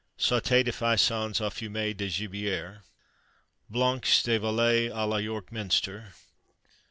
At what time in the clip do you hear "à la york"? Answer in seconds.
4.89-5.51